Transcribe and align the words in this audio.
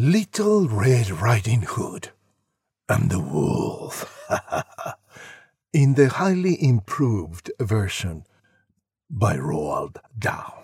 Little 0.00 0.68
Red 0.68 1.10
Riding 1.10 1.62
Hood 1.62 2.10
and 2.88 3.10
the 3.10 3.18
Wolf. 3.18 4.24
In 5.72 5.94
the 5.94 6.08
highly 6.08 6.56
improved 6.62 7.50
version 7.58 8.24
by 9.10 9.36
Roald 9.36 9.96
Dahl. 10.16 10.62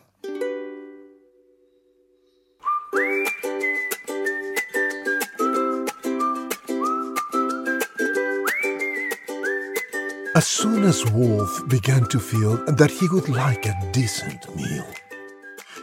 As 10.37 10.46
soon 10.46 10.85
as 10.85 11.05
Wolf 11.11 11.69
began 11.69 12.05
to 12.05 12.21
feel 12.21 12.64
that 12.66 12.93
he 12.93 13.09
would 13.09 13.29
like 13.29 13.66
a 13.66 13.91
decent 13.91 14.55
meal, 14.55 14.87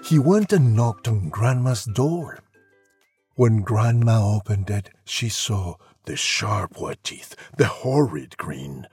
he 0.05 0.19
went 0.19 0.53
and 0.53 0.73
knocked 0.73 1.09
on 1.09 1.27
Grandma's 1.27 1.83
door. 1.83 2.39
When 3.41 3.63
Grandma 3.63 4.35
opened 4.35 4.69
it, 4.69 4.91
she 5.03 5.27
saw 5.27 5.77
the 6.05 6.15
sharp 6.15 6.79
white 6.79 7.03
teeth, 7.03 7.35
the 7.57 7.65
horrid 7.65 8.37
grin, 8.37 8.85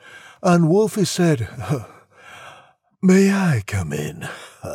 and 0.42 0.70
Wolfie 0.70 1.04
said, 1.04 1.50
May 3.02 3.30
I 3.30 3.62
come 3.66 3.92
in? 3.92 4.26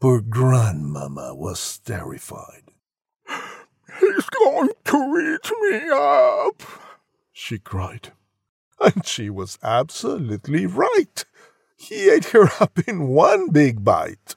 Poor 0.00 0.20
Grandmama 0.20 1.34
was 1.34 1.80
terrified. 1.80 2.62
He's 3.98 4.28
going 4.28 4.70
to 4.84 5.34
eat 5.34 5.50
me 5.62 5.88
up, 5.90 6.62
she 7.32 7.58
cried. 7.58 8.12
And 8.80 9.04
she 9.04 9.30
was 9.30 9.58
absolutely 9.64 10.66
right. 10.66 11.24
He 11.76 12.08
ate 12.08 12.26
her 12.26 12.50
up 12.60 12.78
in 12.86 13.08
one 13.08 13.48
big 13.48 13.82
bite. 13.82 14.36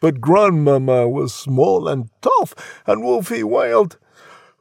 But 0.00 0.22
Grandmama 0.22 1.06
was 1.06 1.34
small 1.34 1.86
and 1.86 2.08
tough, 2.22 2.54
and 2.86 3.04
Wolfie 3.04 3.44
wailed, 3.44 3.98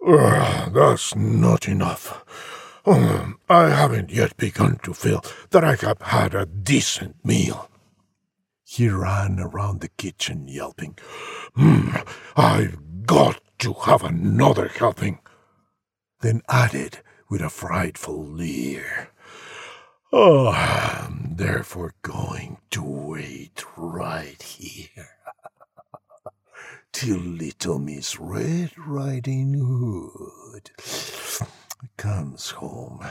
That's 0.06 1.16
not 1.16 1.68
enough. 1.68 2.26
Oh, 2.86 3.34
I 3.50 3.70
haven't 3.70 4.09
yet 4.12 4.36
begun 4.36 4.80
to 4.84 4.94
feel 4.94 5.23
that 5.52 5.64
I 5.64 5.76
have 5.76 6.02
had 6.02 6.36
a 6.36 6.46
decent 6.46 7.23
meal. 7.23 7.70
He 8.66 8.90
ran 8.90 9.40
around 9.40 9.80
the 9.80 9.90
kitchen 9.90 10.48
yelping, 10.48 10.98
mm, 11.58 12.08
I've 12.36 13.06
got 13.06 13.42
to 13.59 13.74
have 13.74 14.03
another 14.03 14.68
helping. 14.68 15.20
Then 16.22 16.42
added 16.50 17.00
with 17.30 17.42
a 17.42 17.50
frightful 17.50 18.24
leer, 18.24 19.09
Oh, 20.12 20.50
I'm 20.50 21.36
therefore 21.36 21.94
going 22.02 22.58
to 22.72 22.84
wait 22.84 23.64
right 23.78 24.42
here 24.42 25.09
little 27.08 27.80
Miss 27.80 28.19
Red 28.19 28.72
Riding 28.78 29.53
Hood 29.53 30.72
comes 31.97 32.50
home 32.52 33.06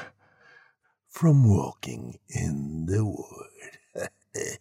from 1.09 1.49
walking 1.49 2.19
in 2.29 2.87
the 2.87 3.05
wood. 3.05 4.09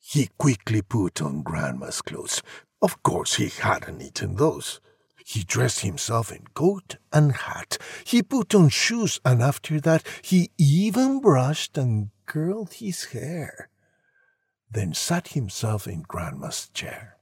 he 0.00 0.28
quickly 0.38 0.82
put 0.82 1.22
on 1.22 1.42
Grandma's 1.42 2.02
clothes. 2.02 2.42
Of 2.82 3.02
course, 3.02 3.36
he 3.36 3.48
hadn't 3.48 4.02
eaten 4.02 4.36
those. 4.36 4.80
He 5.24 5.44
dressed 5.44 5.80
himself 5.80 6.30
in 6.30 6.44
coat 6.54 6.96
and 7.12 7.32
hat. 7.32 7.78
He 8.04 8.22
put 8.22 8.54
on 8.54 8.68
shoes, 8.68 9.18
and 9.24 9.42
after 9.42 9.80
that, 9.80 10.06
he 10.20 10.50
even 10.58 11.20
brushed 11.20 11.78
and 11.78 12.10
curled 12.26 12.74
his 12.74 13.04
hair. 13.06 13.70
Then 14.70 14.94
sat 14.94 15.28
himself 15.28 15.86
in 15.86 16.02
Grandma's 16.02 16.68
chair. 16.70 17.16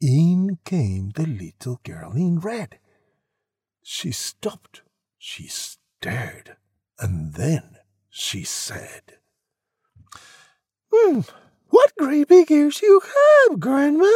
In 0.00 0.58
came 0.64 1.10
the 1.10 1.26
little 1.26 1.80
girl 1.82 2.12
in 2.12 2.38
red. 2.38 2.78
She 3.82 4.12
stopped, 4.12 4.82
she 5.18 5.46
stared, 5.48 6.56
and 6.98 7.34
then 7.34 7.76
she 8.10 8.44
said, 8.44 9.18
Hmm, 10.92 11.20
what 11.68 11.92
great 11.96 12.28
big 12.28 12.50
ears 12.50 12.82
you 12.82 13.00
have, 13.00 13.58
Grandma! 13.60 14.12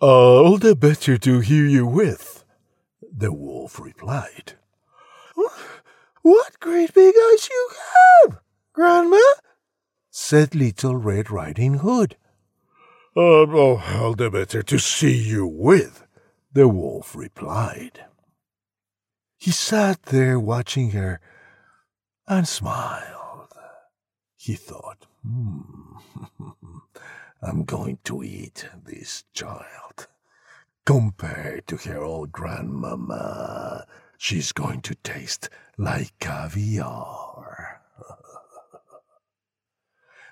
All 0.00 0.58
the 0.58 0.74
better 0.74 1.16
to 1.18 1.40
hear 1.40 1.66
you 1.66 1.86
with, 1.86 2.44
the 3.00 3.32
wolf 3.32 3.78
replied. 3.78 4.54
What 6.22 6.58
great 6.58 6.92
big 6.92 7.14
eyes 7.14 7.48
you 7.48 7.70
have, 8.24 8.40
Grandma, 8.72 9.15
said 10.28 10.56
Little 10.56 10.96
Red 10.96 11.30
Riding 11.30 11.74
Hood. 11.74 12.16
Uh, 13.16 13.46
oh, 13.46 13.80
all 13.94 14.14
the 14.14 14.28
better 14.28 14.60
to 14.60 14.76
see 14.76 15.16
you 15.16 15.46
with, 15.46 16.04
the 16.52 16.66
wolf 16.66 17.14
replied. 17.14 18.06
He 19.36 19.52
sat 19.52 20.02
there 20.06 20.40
watching 20.40 20.90
her 20.90 21.20
and 22.26 22.48
smiled. 22.48 23.54
He 24.34 24.54
thought, 24.54 25.06
hmm, 25.22 25.60
I'm 27.40 27.62
going 27.62 28.00
to 28.02 28.24
eat 28.24 28.68
this 28.84 29.22
child. 29.32 30.08
Compared 30.84 31.68
to 31.68 31.76
her 31.76 32.02
old 32.02 32.32
grandmama, 32.32 33.86
she's 34.18 34.50
going 34.50 34.80
to 34.80 34.96
taste 34.96 35.48
like 35.78 36.18
caviar. 36.18 37.45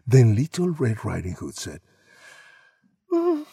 Then 0.06 0.34
Little 0.34 0.70
Red 0.70 1.04
Riding 1.04 1.34
Hood 1.34 1.56
said, 1.56 1.80
mm, 3.12 3.46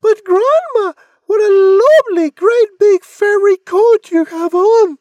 But, 0.00 0.24
Grandma, 0.24 0.92
what 1.26 1.40
a 1.40 1.82
lovely, 2.08 2.30
great 2.30 2.68
big 2.78 3.04
furry 3.04 3.56
coat 3.56 4.10
you 4.10 4.24
have 4.24 4.54
on! 4.54 4.98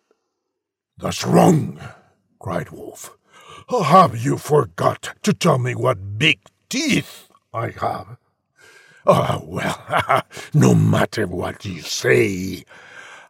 That's 0.98 1.26
wrong, 1.26 1.80
cried 2.40 2.70
Wolf. 2.70 3.16
Have 3.70 4.18
you 4.18 4.38
forgot 4.38 5.16
to 5.24 5.34
tell 5.34 5.60
me 5.60 5.76
what 5.76 6.18
big 6.18 6.40
teeth 6.70 7.30
I 7.54 7.72
have. 7.72 8.18
Oh, 9.06 9.42
well, 9.44 10.24
no 10.54 10.76
matter 10.76 11.26
what 11.26 11.66
you 11.66 11.82
say, 11.82 12.64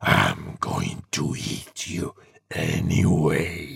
I'm 0.02 0.58
going 0.60 1.04
to 1.12 1.36
eat 1.38 1.88
you 1.88 2.16
anyway. 2.52 3.69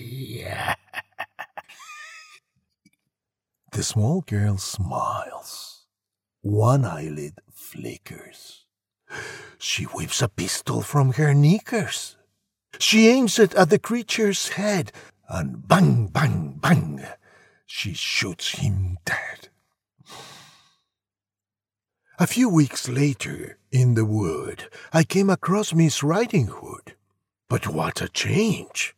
The 3.84 3.88
small 3.88 4.22
girl 4.22 4.58
smiles. 4.58 5.88
One 6.42 6.86
eyelid 6.86 7.34
flickers. 7.52 8.64
She 9.58 9.84
whips 9.84 10.22
a 10.22 10.30
pistol 10.30 10.82
from 10.82 11.12
her 11.20 11.34
knickers. 11.34 12.16
She 12.80 13.10
aims 13.10 13.38
it 13.40 13.54
at 13.56 13.70
the 13.70 13.80
creature's 13.80 14.56
head, 14.56 14.94
and 15.28 15.68
bang, 15.68 16.08
bang, 16.08 16.60
bang, 16.62 17.06
she 17.66 17.94
shoots 17.94 18.52
him 18.52 19.00
dead. 19.04 19.50
A 22.18 22.26
few 22.26 22.48
weeks 22.48 22.88
later, 22.88 23.58
in 23.70 23.96
the 23.96 24.06
wood, 24.06 24.70
I 24.94 25.04
came 25.04 25.30
across 25.30 25.74
Miss 25.74 26.02
Riding 26.02 26.48
Hood. 26.48 26.96
But 27.50 27.68
what 27.68 28.02
a 28.02 28.08
change! 28.08 28.96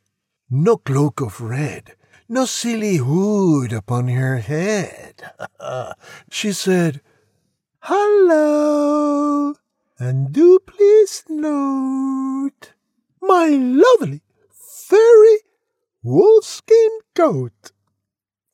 No 0.48 0.78
cloak 0.78 1.22
of 1.22 1.42
red, 1.42 1.96
no 2.28 2.46
silly 2.46 2.98
hood 2.98 3.74
upon 3.74 4.08
her 4.08 4.38
head. 4.38 5.22
she 6.32 6.52
said, 6.52 7.02
Hello, 7.80 9.54
and 10.00 10.32
do 10.32 10.60
please 10.60 11.24
note 11.30 12.74
my 13.22 13.50
lovely 13.50 14.22
furry 14.52 15.40
wolfskin 16.04 17.00
coat. 17.14 17.72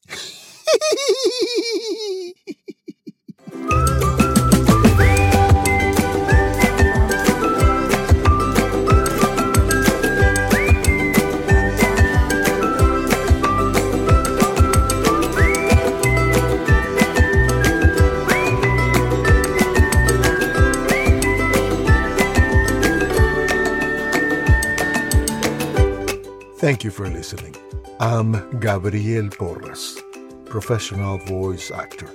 Thank 26.61 26.83
you 26.83 26.91
for 26.91 27.09
listening. 27.09 27.55
I'm 27.99 28.59
Gabriel 28.59 29.29
Porras, 29.29 29.99
professional 30.45 31.17
voice 31.17 31.71
actor. 31.71 32.07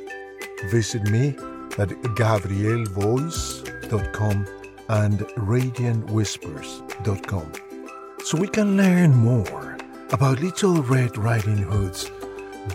Visit 0.70 1.02
me 1.10 1.31
at 1.78 1.88
gabrielvoice.com 2.14 4.46
and 4.88 5.19
radiantwhispers.com 5.19 7.52
so 8.22 8.38
we 8.38 8.46
can 8.46 8.76
learn 8.76 9.16
more 9.16 9.76
about 10.12 10.40
Little 10.40 10.81
Red 10.81 11.19
Riding 11.19 11.58
Hood's 11.58 12.08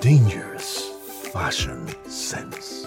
dangerous 0.01 0.89
fashion 1.31 1.88
sense. 2.09 2.85